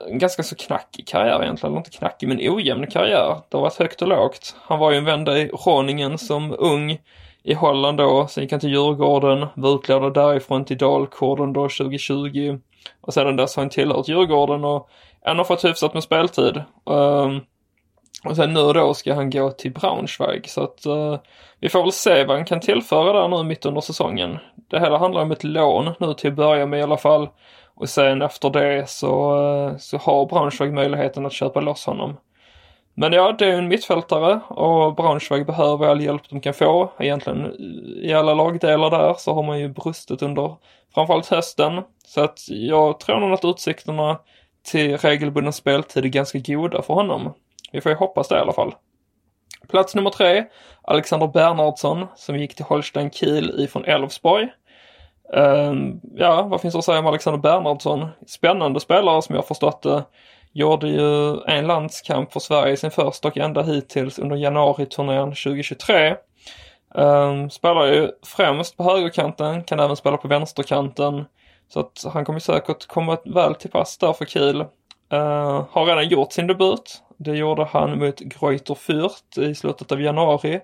en 0.09 0.17
ganska 0.17 0.43
så 0.43 0.55
knackig 0.55 1.07
karriär 1.07 1.43
egentligen, 1.43 1.73
eller 1.73 1.77
inte 1.77 1.97
knackig 1.97 2.27
men 2.27 2.39
ojämn 2.41 2.87
karriär. 2.87 3.41
Det 3.49 3.57
har 3.57 3.61
varit 3.61 3.79
högt 3.79 4.01
och 4.01 4.07
lågt. 4.07 4.55
Han 4.61 4.79
var 4.79 4.91
ju 4.91 4.97
en 4.97 5.05
vända 5.05 5.37
i 5.37 5.51
Groningen 5.63 6.17
som 6.17 6.55
ung 6.59 6.99
i 7.43 7.53
Holland 7.53 7.97
då, 7.97 8.27
sen 8.27 8.43
gick 8.43 8.51
han 8.51 8.59
till 8.59 8.69
Djurgården, 8.69 9.47
var 9.55 9.75
utlånad 9.75 10.13
därifrån 10.13 10.65
till 10.65 10.77
Dalkurden 10.77 11.53
då 11.53 11.61
2020. 11.61 12.59
Och 13.01 13.13
sedan 13.13 13.35
dess 13.35 13.55
har 13.55 13.63
han 13.63 13.69
tillhört 13.69 14.07
Djurgården 14.07 14.65
och 14.65 14.89
han 15.23 15.37
har 15.37 15.45
fått 15.45 15.65
hyfsat 15.65 15.93
med 15.93 16.03
speltid. 16.03 16.61
Um, 16.83 17.41
och 18.25 18.35
sen 18.35 18.53
nu 18.53 18.73
då 18.73 18.93
ska 18.93 19.13
han 19.13 19.29
gå 19.29 19.51
till 19.51 19.73
Braunschweig 19.73 20.49
så 20.49 20.63
att 20.63 20.85
uh, 20.87 21.17
vi 21.59 21.69
får 21.69 21.81
väl 21.81 21.91
se 21.91 22.23
vad 22.23 22.35
han 22.35 22.45
kan 22.45 22.59
tillföra 22.59 23.21
där 23.21 23.27
nu 23.27 23.43
mitt 23.43 23.65
under 23.65 23.81
säsongen. 23.81 24.37
Det 24.69 24.79
hela 24.79 24.97
handlar 24.97 25.21
om 25.21 25.31
ett 25.31 25.43
lån 25.43 25.91
nu 25.99 26.13
till 26.13 26.29
att 26.29 26.35
börja 26.35 26.65
med 26.65 26.79
i 26.79 26.83
alla 26.83 26.97
fall. 26.97 27.29
Och 27.75 27.89
sen 27.89 28.21
efter 28.21 28.49
det 28.49 28.89
så, 28.89 29.75
så 29.79 29.97
har 29.97 30.25
Braunschweig 30.25 30.73
möjligheten 30.73 31.25
att 31.25 31.33
köpa 31.33 31.61
loss 31.61 31.85
honom. 31.85 32.17
Men 32.93 33.13
ja, 33.13 33.35
det 33.39 33.45
är 33.45 33.57
en 33.57 33.67
mittfältare 33.67 34.39
och 34.47 34.95
Braunschweig 34.95 35.45
behöver 35.45 35.87
all 35.87 36.01
hjälp 36.01 36.29
de 36.29 36.41
kan 36.41 36.53
få. 36.53 36.91
Egentligen 36.99 37.53
i 38.03 38.13
alla 38.13 38.33
lagdelar 38.33 38.89
där 38.89 39.13
så 39.13 39.33
har 39.33 39.43
man 39.43 39.59
ju 39.59 39.69
brustit 39.69 40.21
under 40.21 40.55
framförallt 40.93 41.27
hösten. 41.27 41.81
Så 42.05 42.21
att 42.21 42.39
jag 42.47 42.99
tror 42.99 43.19
nog 43.19 43.31
att 43.31 43.45
utsikterna 43.45 44.19
till 44.63 44.97
regelbunden 44.97 45.53
speltid 45.53 46.05
är 46.05 46.09
ganska 46.09 46.39
goda 46.39 46.81
för 46.81 46.93
honom. 46.93 47.33
Vi 47.71 47.81
får 47.81 47.91
ju 47.91 47.97
hoppas 47.97 48.27
det 48.27 48.35
i 48.35 48.39
alla 48.39 48.53
fall. 48.53 48.75
Plats 49.67 49.95
nummer 49.95 50.09
tre, 50.09 50.45
Alexander 50.81 51.27
Bernhardsson 51.27 52.05
som 52.15 52.37
gick 52.37 52.55
till 52.55 52.65
Holstein 52.65 53.11
Kiel 53.11 53.63
ifrån 53.63 53.85
Elfsborg. 53.85 54.49
Ehm, 55.33 55.99
ja, 56.15 56.41
vad 56.41 56.61
finns 56.61 56.73
det 56.73 56.77
att 56.77 56.85
säga 56.85 56.99
om 56.99 57.07
Alexander 57.07 57.39
Bernhardsson? 57.39 58.07
Spännande 58.27 58.79
spelare 58.79 59.21
som 59.21 59.35
jag 59.35 59.47
förstått 59.47 59.81
det. 59.81 60.03
Gjorde 60.53 60.87
ju 60.87 61.39
en 61.47 61.67
landskamp 61.67 62.33
för 62.33 62.39
Sverige 62.39 62.73
i 62.73 62.77
sin 62.77 62.91
första 62.91 63.27
och 63.27 63.37
enda 63.37 63.61
hittills 63.61 64.19
under 64.19 64.35
januari-turnén 64.35 65.29
2023. 65.29 66.15
Ehm, 66.95 67.49
spelar 67.49 67.85
ju 67.85 68.11
främst 68.25 68.77
på 68.77 68.83
högerkanten, 68.83 69.63
kan 69.63 69.79
även 69.79 69.95
spela 69.95 70.17
på 70.17 70.27
vänsterkanten. 70.27 71.25
Så 71.67 71.79
att 71.79 72.05
han 72.13 72.25
kommer 72.25 72.39
säkert 72.39 72.87
komma 72.87 73.17
väl 73.25 73.55
till 73.55 73.71
pass 73.71 73.97
där 73.97 74.13
för 74.13 74.25
Kiel. 74.25 74.65
Uh, 75.13 75.65
har 75.71 75.85
redan 75.85 76.07
gjort 76.07 76.31
sin 76.31 76.47
debut. 76.47 77.01
Det 77.17 77.37
gjorde 77.37 77.63
han 77.65 77.99
mot 77.99 78.19
Greuther 78.19 78.75
Fürth 78.75 79.39
i 79.39 79.55
slutet 79.55 79.91
av 79.91 80.01
januari. 80.01 80.59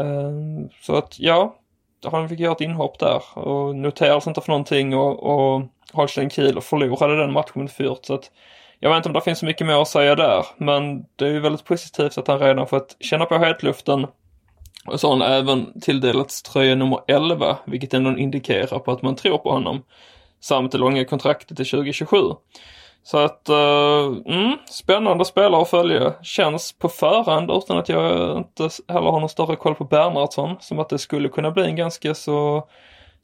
Uh, 0.00 0.68
så 0.80 0.96
att 0.96 1.20
ja, 1.20 1.56
han 2.12 2.28
fick 2.28 2.40
göra 2.40 2.52
ett 2.52 2.60
inhopp 2.60 2.98
där 2.98 3.38
och 3.38 3.76
noterades 3.76 4.26
inte 4.26 4.40
för 4.40 4.48
någonting 4.48 4.96
och, 4.96 5.22
och 5.22 5.62
Holstein 5.92 6.30
Kiel 6.30 6.60
förlorade 6.60 7.16
den 7.16 7.32
matchen 7.32 7.62
mot 7.62 7.70
Fürth. 7.70 8.02
Så 8.02 8.14
att 8.14 8.30
jag 8.80 8.90
vet 8.90 8.96
inte 8.96 9.08
om 9.08 9.12
det 9.12 9.20
finns 9.20 9.38
så 9.38 9.46
mycket 9.46 9.66
mer 9.66 9.82
att 9.82 9.88
säga 9.88 10.14
där, 10.14 10.46
men 10.56 11.04
det 11.16 11.26
är 11.26 11.30
ju 11.30 11.40
väldigt 11.40 11.64
positivt 11.64 12.18
att 12.18 12.28
han 12.28 12.38
redan 12.38 12.66
fått 12.66 12.96
känna 13.00 13.26
på 13.26 13.38
hetluften 13.38 14.06
Och 14.86 15.00
så 15.00 15.08
har 15.08 15.16
han 15.16 15.32
även 15.32 15.80
tilldelats 15.80 16.42
tröja 16.42 16.74
nummer 16.74 17.00
11, 17.06 17.58
vilket 17.64 17.94
ändå 17.94 18.18
indikerar 18.18 18.78
på 18.78 18.92
att 18.92 19.02
man 19.02 19.16
tror 19.16 19.38
på 19.38 19.50
honom. 19.50 19.82
Samt 20.40 20.72
det 20.72 20.78
långa 20.78 21.04
kontraktet 21.04 21.56
till 21.56 21.66
2027. 21.70 22.16
Så 23.06 23.18
att, 23.18 23.48
uh, 23.50 24.34
mm, 24.34 24.58
spännande 24.66 25.24
spelare 25.24 25.62
att 25.62 25.68
följa. 25.68 26.14
Känns 26.22 26.72
på 26.72 26.88
förhand, 26.88 27.50
utan 27.50 27.78
att 27.78 27.88
jag 27.88 28.36
inte 28.38 28.68
heller 28.88 29.10
har 29.10 29.20
någon 29.20 29.28
större 29.28 29.56
koll 29.56 29.74
på 29.74 29.84
Bernhardsson, 29.84 30.56
som 30.60 30.78
att 30.78 30.88
det 30.88 30.98
skulle 30.98 31.28
kunna 31.28 31.50
bli 31.50 31.64
en 31.64 31.76
ganska 31.76 32.14
så, 32.14 32.68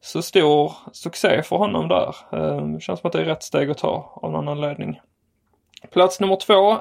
så 0.01 0.23
stor 0.23 0.73
succé 0.93 1.43
för 1.43 1.57
honom 1.57 1.89
där. 1.89 2.15
Uh, 2.35 2.79
känns 2.79 3.01
som 3.01 3.07
att 3.07 3.13
det 3.13 3.21
är 3.21 3.25
rätt 3.25 3.43
steg 3.43 3.71
att 3.71 3.79
ta 3.79 4.19
av 4.23 4.33
någon 4.33 4.49
anledning. 4.49 5.01
Plats 5.91 6.21
nummer 6.21 6.37
två, 6.37 6.79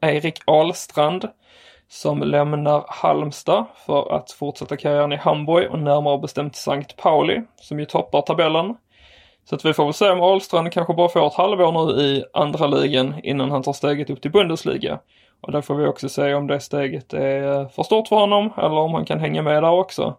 Erik 0.00 0.38
Ahlstrand 0.44 1.28
som 1.88 2.22
lämnar 2.22 2.84
Halmstad 2.88 3.64
för 3.86 4.12
att 4.12 4.30
fortsätta 4.30 4.76
karriären 4.76 5.12
i 5.12 5.16
Hamburg 5.16 5.70
och 5.70 5.78
närmare 5.78 6.18
bestämt 6.18 6.56
Sankt 6.56 6.96
Pauli 6.96 7.42
som 7.56 7.80
ju 7.80 7.86
toppar 7.86 8.22
tabellen. 8.22 8.76
Så 9.44 9.54
att 9.54 9.64
vi 9.64 9.72
får 9.72 9.84
väl 9.84 9.94
se 9.94 10.10
om 10.10 10.20
Ahlstrand 10.20 10.72
kanske 10.72 10.94
bara 10.94 11.08
får 11.08 11.26
ett 11.26 11.34
halvår 11.34 11.72
nu 11.72 12.02
i 12.02 12.24
andra 12.32 12.66
ligan 12.66 13.14
innan 13.22 13.50
han 13.50 13.62
tar 13.62 13.72
steget 13.72 14.10
upp 14.10 14.22
till 14.22 14.30
Bundesliga. 14.30 14.98
Och 15.40 15.52
där 15.52 15.60
får 15.60 15.74
vi 15.74 15.86
också 15.86 16.08
se 16.08 16.34
om 16.34 16.46
det 16.46 16.60
steget 16.60 17.12
är 17.12 17.60
eh, 17.60 17.68
för 17.68 17.82
stort 17.82 18.08
för 18.08 18.16
honom 18.16 18.52
eller 18.56 18.78
om 18.78 18.94
han 18.94 19.04
kan 19.04 19.20
hänga 19.20 19.42
med 19.42 19.62
där 19.62 19.70
också. 19.70 20.16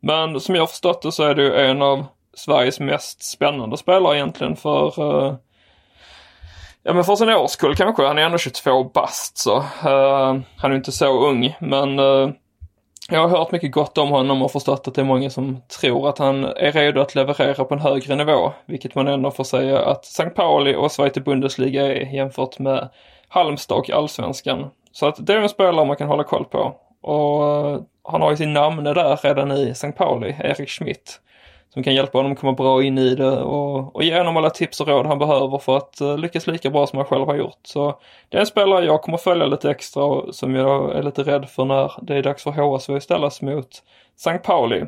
Men 0.00 0.40
som 0.40 0.54
jag 0.54 0.70
förstått 0.70 1.02
det 1.02 1.12
så 1.12 1.22
är 1.22 1.34
det 1.34 1.42
ju 1.42 1.54
en 1.54 1.82
av 1.82 2.06
Sveriges 2.34 2.80
mest 2.80 3.22
spännande 3.22 3.76
spelare 3.76 4.16
egentligen 4.16 4.56
för 4.56 5.02
uh, 5.02 5.34
Ja 6.82 6.92
men 6.92 7.04
för 7.04 7.16
sin 7.16 7.28
årskull 7.28 7.76
kanske. 7.76 8.06
Han 8.06 8.18
är 8.18 8.22
ändå 8.22 8.38
22 8.38 8.84
bast 8.84 9.38
så. 9.38 9.56
Uh, 9.56 10.40
han 10.56 10.72
är 10.72 10.74
inte 10.74 10.92
så 10.92 11.28
ung 11.28 11.56
men 11.60 11.98
uh, 11.98 12.30
jag 13.10 13.28
har 13.28 13.38
hört 13.38 13.52
mycket 13.52 13.72
gott 13.72 13.98
om 13.98 14.08
honom 14.08 14.42
och 14.42 14.52
förstått 14.52 14.88
att 14.88 14.94
det 14.94 15.00
är 15.00 15.04
många 15.04 15.30
som 15.30 15.60
tror 15.80 16.08
att 16.08 16.18
han 16.18 16.44
är 16.44 16.72
redo 16.72 17.00
att 17.00 17.14
leverera 17.14 17.64
på 17.64 17.74
en 17.74 17.80
högre 17.80 18.16
nivå. 18.16 18.52
Vilket 18.66 18.94
man 18.94 19.08
ändå 19.08 19.30
får 19.30 19.44
säga 19.44 19.78
att 19.78 20.04
St. 20.04 20.30
Pauli 20.30 20.74
och 20.74 20.92
Zweite 20.92 21.20
Bundesliga 21.20 21.86
är 21.86 22.14
jämfört 22.14 22.58
med 22.58 22.88
Halmstad 23.28 23.78
och 23.78 23.90
Allsvenskan. 23.90 24.70
Så 24.92 25.06
att 25.06 25.26
det 25.26 25.32
är 25.32 25.38
en 25.38 25.48
spelare 25.48 25.86
man 25.86 25.96
kan 25.96 26.08
hålla 26.08 26.24
koll 26.24 26.44
på. 26.44 26.76
Och 27.02 27.46
eh, 27.46 27.80
han 28.02 28.22
har 28.22 28.30
ju 28.30 28.36
sin 28.36 28.52
namne 28.52 28.94
där 28.94 29.16
redan 29.16 29.52
i 29.52 29.70
St. 29.70 29.92
Pauli, 29.92 30.36
Erik 30.38 30.68
Schmidt 30.68 31.20
som 31.74 31.82
kan 31.82 31.94
hjälpa 31.94 32.18
honom 32.18 32.36
komma 32.36 32.52
bra 32.52 32.82
in 32.82 32.98
i 32.98 33.14
det 33.14 33.40
och, 33.40 33.96
och 33.96 34.02
ge 34.02 34.18
honom 34.18 34.36
alla 34.36 34.50
tips 34.50 34.80
och 34.80 34.88
råd 34.88 35.06
han 35.06 35.18
behöver 35.18 35.58
för 35.58 35.76
att 35.76 35.98
uh, 36.00 36.18
lyckas 36.18 36.46
lika 36.46 36.70
bra 36.70 36.86
som 36.86 36.96
han 36.96 37.06
själv 37.06 37.26
har 37.26 37.34
gjort. 37.34 37.58
Så 37.62 37.98
det 38.28 38.36
är 38.36 38.40
en 38.40 38.46
spelare 38.46 38.84
jag 38.84 39.02
kommer 39.02 39.18
följa 39.18 39.46
lite 39.46 39.70
extra 39.70 40.04
och 40.04 40.34
som 40.34 40.54
jag 40.54 40.96
är 40.96 41.02
lite 41.02 41.22
rädd 41.22 41.48
för 41.48 41.64
när 41.64 41.92
det 42.02 42.16
är 42.16 42.22
dags 42.22 42.42
för 42.42 42.50
HSV 42.50 42.96
att 42.96 43.02
ställas 43.02 43.42
mot 43.42 43.82
St. 44.16 44.38
Pauli. 44.38 44.84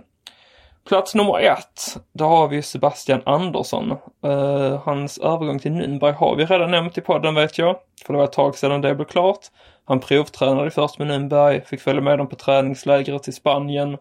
Plats 0.88 1.14
nummer 1.14 1.40
ett, 1.40 1.96
där 2.12 2.24
har 2.24 2.48
vi 2.48 2.62
Sebastian 2.62 3.22
Andersson. 3.24 3.90
Uh, 4.26 4.80
hans 4.84 5.18
övergång 5.18 5.58
till 5.58 5.72
Nürnberg 5.72 6.12
har 6.12 6.36
vi 6.36 6.44
redan 6.44 6.70
nämnt 6.70 6.98
i 6.98 7.00
podden 7.00 7.34
vet 7.34 7.58
jag, 7.58 7.76
för 8.06 8.12
det 8.12 8.16
var 8.16 8.24
ett 8.24 8.32
tag 8.32 8.58
sedan 8.58 8.80
det 8.80 8.94
blev 8.94 9.06
klart. 9.06 9.40
Han 9.84 10.00
provtränade 10.00 10.70
först 10.70 10.98
med 10.98 11.08
Nürnberg, 11.08 11.64
fick 11.64 11.80
följa 11.80 12.00
med 12.00 12.18
dem 12.18 12.28
på 12.28 12.36
träningslägret 12.36 13.28
i 13.28 13.32
Spanien 13.32 13.96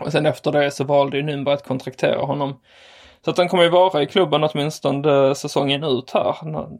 och 0.00 0.12
sen 0.12 0.26
efter 0.26 0.52
det 0.52 0.70
så 0.70 0.84
valde 0.84 1.16
ju 1.16 1.22
Nürnberg 1.22 1.54
att 1.54 1.66
kontraktera 1.66 2.24
honom. 2.24 2.60
Så 3.24 3.30
att 3.30 3.38
han 3.38 3.48
kommer 3.48 3.64
ju 3.64 3.70
vara 3.70 4.02
i 4.02 4.06
klubben 4.06 4.44
åtminstone 4.44 5.34
säsongen 5.34 5.84
ut 5.84 6.10
här, 6.10 6.34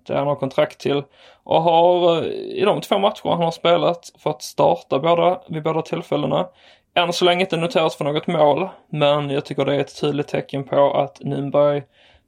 där 0.07 0.15
han 0.15 0.27
har 0.27 0.35
kontrakt 0.37 0.81
till. 0.81 1.03
Och 1.45 1.63
har 1.63 2.17
eh, 2.17 2.29
i 2.31 2.63
de 2.65 2.81
två 2.81 2.99
matcher 2.99 3.29
han 3.29 3.43
har 3.43 3.51
spelat 3.51 4.13
fått 4.19 4.43
starta 4.43 4.99
båda, 4.99 5.41
vid 5.49 5.63
båda 5.63 5.83
tillfällena. 5.83 6.47
Än 6.95 7.13
så 7.13 7.25
länge 7.25 7.41
inte 7.41 7.57
noterats 7.57 7.97
för 7.97 8.05
något 8.05 8.27
mål, 8.27 8.69
men 8.91 9.31
jag 9.31 9.45
tycker 9.45 9.65
det 9.65 9.75
är 9.75 9.81
ett 9.81 10.01
tydligt 10.01 10.29
tecken 10.29 10.65
på 10.65 10.95
att 10.95 11.21
Nürnberg 11.21 11.83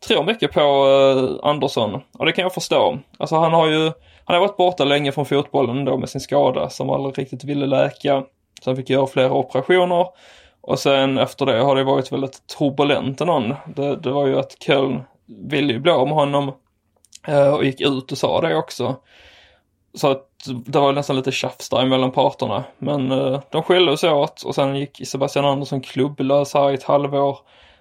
tror 0.06 0.24
mycket 0.24 0.52
på 0.52 0.60
eh, 0.60 1.48
Andersson. 1.48 2.00
Och 2.18 2.26
det 2.26 2.32
kan 2.32 2.42
jag 2.42 2.54
förstå. 2.54 2.98
Alltså 3.18 3.36
han 3.36 3.52
har 3.52 3.66
ju, 3.66 3.92
han 4.24 4.34
har 4.34 4.40
varit 4.40 4.56
borta 4.56 4.84
länge 4.84 5.12
från 5.12 5.26
fotbollen 5.26 5.84
då 5.84 5.96
med 5.96 6.08
sin 6.08 6.20
skada 6.20 6.70
som 6.70 6.90
aldrig 6.90 7.18
riktigt 7.18 7.44
ville 7.44 7.66
läka. 7.66 8.24
Så 8.62 8.70
han 8.70 8.76
fick 8.76 8.90
göra 8.90 9.06
flera 9.06 9.32
operationer. 9.32 10.06
Och 10.68 10.78
sen 10.78 11.18
efter 11.18 11.46
det 11.46 11.58
har 11.58 11.76
det 11.76 11.84
varit 11.84 12.12
väldigt 12.12 12.46
turbulent 12.46 13.20
någon. 13.20 13.54
Det, 13.66 13.96
det 13.96 14.10
var 14.10 14.26
ju 14.26 14.38
att 14.38 14.56
Köln 14.60 15.02
ville 15.26 15.72
ju 15.72 15.78
bli 15.78 15.92
av 15.92 16.06
med 16.06 16.16
honom 16.16 16.52
eh, 17.26 17.54
och 17.54 17.64
gick 17.64 17.80
ut 17.80 18.12
och 18.12 18.18
sa 18.18 18.40
det 18.40 18.56
också. 18.56 18.96
Så 19.94 20.10
att 20.10 20.26
det 20.66 20.78
var 20.78 20.92
nästan 20.92 21.16
lite 21.16 21.32
tjafs 21.32 21.68
där 21.68 21.86
mellan 21.86 22.10
parterna. 22.10 22.64
Men 22.78 23.12
eh, 23.12 23.40
de 23.50 23.62
sig 23.96 24.10
åt 24.10 24.42
och 24.42 24.54
sen 24.54 24.76
gick 24.76 25.08
Sebastian 25.08 25.44
Andersson 25.44 25.80
klubblös 25.80 26.54
här 26.54 26.70
i 26.70 26.74
ett 26.74 26.82
halvår. 26.82 27.38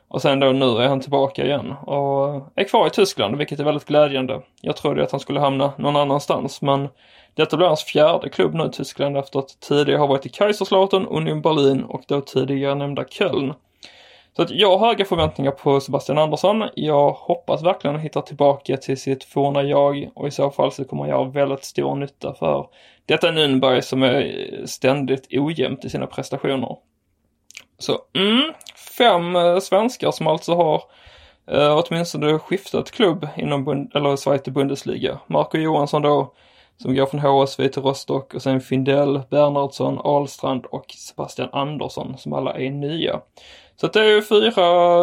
Och 0.10 0.22
sen 0.22 0.39
då 0.39 0.52
nu 0.52 0.65
är 0.65 0.88
han 0.88 1.00
tillbaka 1.00 1.46
igen 1.46 1.72
och 1.72 2.41
är 2.56 2.63
kvar 2.63 2.88
i 2.88 2.89
Tyskland, 2.89 3.38
vilket 3.38 3.60
är 3.60 3.63
väldigt 3.63 3.86
glädjande. 3.86 4.41
Jag 4.62 4.76
trodde 4.76 5.04
att 5.04 5.12
han 5.12 5.20
skulle 5.20 5.39
hamna 5.39 5.74
någon 5.78 5.96
annanstans, 5.96 6.62
men 6.62 6.89
detta 7.34 7.58
blir 7.58 7.67
hans 7.67 7.84
fjärde 7.84 8.30
klubb 8.30 8.54
nu 8.54 8.65
i 8.65 8.70
Tyskland 8.70 9.17
efter 9.17 9.39
att 9.39 9.60
tidigare 9.60 10.00
ha 10.00 10.08
varit 10.08 10.26
i 10.26 10.30
Kaiserslautern, 10.30 11.06
Union 11.06 11.41
Berlin 11.41 11.84
och 11.84 12.04
då 12.08 12.22
tidigare 12.22 12.76
nämnda 12.76 13.06
Köln. 13.10 13.54
Så 14.36 14.41
att 14.41 14.52
jag 14.52 14.78
har 14.78 14.88
höga 14.88 15.06
förväntningar 15.06 15.52
på 15.52 15.80
Sebastian 15.80 16.17
Andersson. 16.17 16.63
Jag 16.76 17.12
hoppas 17.12 17.63
verkligen 17.63 17.96
att 17.96 18.00
han 18.00 18.04
hittar 18.04 18.22
tillbaka 18.22 18.78
till 18.78 18.98
sitt 18.98 19.24
forna 19.24 19.63
jag 19.63 20.10
och 20.15 20.28
i 20.28 20.32
så 20.32 20.52
fall 20.52 20.72
så 20.72 20.86
kommer 20.86 21.04
han 21.04 21.10
göra 21.10 21.30
väldigt 21.30 21.63
stor 21.63 21.96
nytta 21.96 22.34
för 22.34 22.67
detta 23.06 23.32
Nürnberg 23.32 23.82
som 23.82 24.04
är 24.04 24.65
ständigt 24.65 25.28
ojämnt 25.32 25.86
i 25.86 25.89
sina 25.89 26.08
prestationer. 26.08 26.78
Så, 27.78 27.98
mm, 28.15 28.54
fem 28.97 29.36
eh, 29.36 29.60
svenskar 29.60 30.12
som 30.12 30.27
alltså 30.27 30.55
har 30.55 30.83
eh, 31.51 31.77
åtminstone 31.77 32.39
skiftat 32.39 32.91
klubb 32.91 33.27
inom 33.38 33.89
eller 33.93 34.15
Zweite 34.15 34.51
Bundesliga. 34.51 35.19
Marco 35.27 35.57
Johansson 35.57 36.01
då 36.01 36.33
som 36.77 36.95
går 36.95 37.05
från 37.05 37.19
HSV 37.19 37.69
till 37.69 37.81
Rostock 37.81 38.33
och 38.33 38.41
sen 38.41 38.62
Findell, 38.62 39.21
Bernhardsson, 39.29 39.99
Ahlstrand 40.03 40.65
och 40.65 40.86
Sebastian 40.97 41.49
Andersson 41.51 42.17
som 42.17 42.33
alla 42.33 42.53
är 42.53 42.69
nya. 42.69 43.19
Så 43.81 43.88
det 43.88 43.99
är 43.99 44.10
ju 44.10 44.21
fyra 44.23 44.49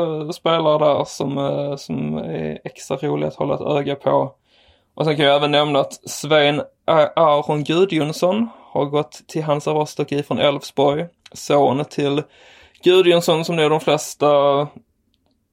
eh, 0.03 0.31
spelare 0.31 0.79
där 0.79 1.05
som, 1.05 1.39
eh, 1.39 1.77
som 1.77 2.17
är 2.17 2.59
extra 2.65 2.97
roliga 2.97 3.29
att 3.29 3.35
hålla 3.35 3.55
ett 3.55 3.61
öga 3.61 3.95
på. 3.95 4.33
Och 4.95 5.05
sen 5.05 5.17
kan 5.17 5.25
jag 5.25 5.37
även 5.37 5.51
nämna 5.51 5.81
att 5.81 6.11
Svein 6.11 6.63
Aron 7.17 7.65
Gudjonsson 7.65 8.49
har 8.61 8.85
gått 8.85 9.23
till 9.29 9.43
Hansa 9.43 9.71
Rostock 9.71 10.13
ifrån 10.13 10.39
Elfsborg. 10.39 11.07
Son 11.33 11.85
till 11.85 12.23
Gudjonsson 12.85 13.45
som 13.45 13.57
nog 13.57 13.71
de 13.71 13.81
flesta, 13.81 14.29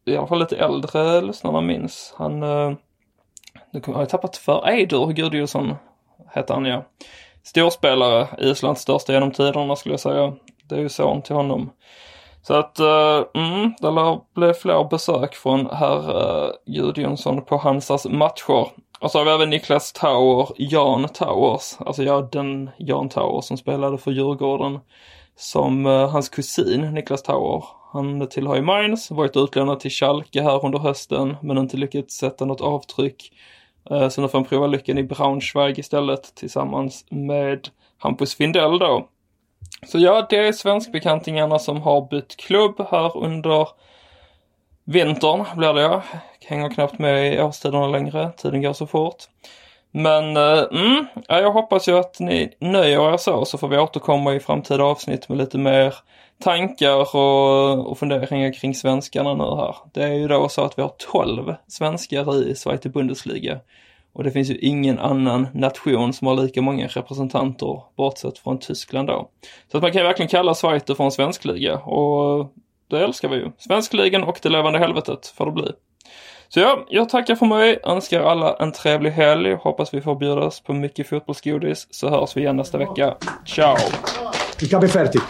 i 0.05 0.17
alla 0.17 0.27
fall 0.27 0.39
lite 0.39 0.57
äldre 0.57 1.21
lyssnarna 1.21 1.61
minns. 1.61 2.13
Han, 2.17 2.43
eh, 2.43 2.71
nu 3.71 3.81
har 3.85 3.99
jag 3.99 4.09
tappat 4.09 4.37
för 4.37 4.67
Eidur 4.67 5.11
Gudjonsson 5.11 5.75
heter 6.33 6.53
han 6.53 6.65
ja. 6.65 6.83
Storspelare, 7.43 8.27
Islands 8.37 8.81
största 8.81 9.13
genom 9.13 9.31
tiderna 9.31 9.75
skulle 9.75 9.93
jag 9.93 9.99
säga. 9.99 10.33
Det 10.69 10.75
är 10.75 10.79
ju 10.79 10.89
son 10.89 11.21
till 11.21 11.35
honom. 11.35 11.71
Så 12.41 12.53
att, 12.53 12.79
uh, 12.79 13.43
mm, 13.43 13.73
det 13.79 13.91
lär 13.91 14.19
bli 14.33 14.53
fler 14.53 14.89
besök 14.89 15.35
från 15.35 15.69
herr 15.71 16.09
eh, 16.09 16.45
uh, 16.45 16.51
Gudjonsson 16.65 17.45
på 17.45 17.57
Hansas 17.57 18.05
matcher. 18.05 18.67
Och 18.99 19.11
så 19.11 19.17
har 19.17 19.25
vi 19.25 19.31
även 19.31 19.49
Niklas 19.49 19.93
Tauer, 19.93 20.47
Jan 20.57 21.07
Tauers, 21.07 21.75
alltså 21.79 22.03
ja, 22.03 22.29
den 22.31 22.69
Jan 22.77 23.09
Tauer 23.09 23.41
som 23.41 23.57
spelade 23.57 23.97
för 23.97 24.11
Djurgården 24.11 24.79
som 25.41 25.85
uh, 25.85 26.09
hans 26.09 26.29
kusin 26.29 26.81
Niklas 26.93 27.23
Tauer. 27.23 27.63
Han 27.91 28.27
tillhör 28.27 28.55
ju 28.55 28.61
Mainz, 28.61 29.11
varit 29.11 29.37
utlånad 29.37 29.79
till 29.79 29.91
Schalke 29.91 30.41
här 30.41 30.65
under 30.65 30.79
hösten 30.79 31.37
men 31.41 31.57
inte 31.57 31.77
lyckats 31.77 32.15
sätta 32.15 32.45
något 32.45 32.61
avtryck. 32.61 33.33
Uh, 33.91 34.09
så 34.09 34.21
nu 34.21 34.27
får 34.27 34.37
han 34.37 34.47
prova 34.47 34.67
lyckan 34.67 34.97
i 34.97 35.03
Braunschweig 35.03 35.79
istället 35.79 36.35
tillsammans 36.35 37.05
med 37.09 37.67
Hampus 37.97 38.35
Findell 38.35 38.79
då. 38.79 39.07
Så 39.87 39.99
ja, 39.99 40.27
det 40.29 40.47
är 40.47 40.51
svenskbekantingarna 40.51 41.59
som 41.59 41.81
har 41.81 42.07
bytt 42.09 42.35
klubb 42.37 42.87
här 42.91 43.17
under 43.17 43.67
vintern 44.83 45.45
blir 45.57 45.73
det 45.73 45.81
ja. 45.81 46.03
Hänger 46.45 46.69
knappt 46.69 46.99
med 46.99 47.33
i 47.33 47.41
årstiderna 47.41 47.87
längre, 47.87 48.31
tiden 48.37 48.61
går 48.61 48.73
så 48.73 48.87
fort. 48.87 49.23
Men 49.91 50.37
eh, 50.37 50.63
mm, 50.71 51.05
ja, 51.27 51.39
jag 51.39 51.51
hoppas 51.51 51.87
ju 51.87 51.97
att 51.97 52.19
ni 52.19 52.53
nöjer 52.59 53.13
er 53.13 53.17
så, 53.17 53.45
så 53.45 53.57
får 53.57 53.67
vi 53.67 53.77
återkomma 53.77 54.33
i 54.33 54.39
framtida 54.39 54.83
avsnitt 54.83 55.29
med 55.29 55.37
lite 55.37 55.57
mer 55.57 55.95
tankar 56.43 57.15
och, 57.15 57.91
och 57.91 57.97
funderingar 57.97 58.53
kring 58.53 58.75
svenskarna 58.75 59.33
nu 59.33 59.43
här. 59.43 59.75
Det 59.93 60.03
är 60.03 60.13
ju 60.13 60.27
då 60.27 60.49
så 60.49 60.61
att 60.61 60.77
vi 60.77 60.81
har 60.81 60.93
12 61.11 61.55
svenskar 61.67 62.43
i 62.43 62.55
Zweite 62.55 62.89
Bundesliga. 62.89 63.59
Och 64.13 64.23
det 64.23 64.31
finns 64.31 64.49
ju 64.49 64.57
ingen 64.57 64.99
annan 64.99 65.47
nation 65.53 66.13
som 66.13 66.27
har 66.27 66.35
lika 66.35 66.61
många 66.61 66.87
representanter 66.87 67.83
bortsett 67.97 68.37
från 68.37 68.59
Tyskland 68.59 69.07
då. 69.07 69.29
Så 69.71 69.77
att 69.77 69.83
man 69.83 69.91
kan 69.91 70.01
ju 70.01 70.07
verkligen 70.07 70.29
kalla 70.29 70.53
Zweite 70.53 70.95
för 70.95 71.03
en 71.03 71.11
svenskliga 71.11 71.77
och 71.77 72.53
det 72.87 73.03
älskar 73.03 73.29
vi 73.29 73.35
ju. 73.35 73.51
Svenskligan 73.57 74.23
och 74.23 74.39
det 74.41 74.49
levande 74.49 74.79
helvetet 74.79 75.27
får 75.27 75.45
det 75.45 75.51
bli. 75.51 75.71
Så 76.53 76.59
ja, 76.59 76.85
jag 76.89 77.09
tackar 77.09 77.35
för 77.35 77.45
mig, 77.45 77.79
önskar 77.83 78.21
alla 78.21 78.55
en 78.55 78.71
trevlig 78.71 79.11
helg, 79.11 79.53
hoppas 79.53 79.93
vi 79.93 80.01
får 80.01 80.15
bjudas 80.15 80.59
på 80.59 80.73
mycket 80.73 81.07
fotbollsgodis, 81.07 81.87
så 81.91 82.09
hörs 82.09 82.37
vi 82.37 82.41
igen 82.41 82.55
nästa 82.55 82.77
vecka. 82.77 83.15
Ciao! 83.45 83.77
Ich 84.61 84.91
fertig. 84.91 85.21